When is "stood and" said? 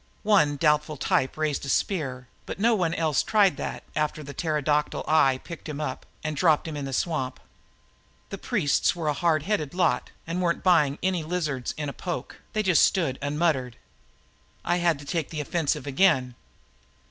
12.83-13.37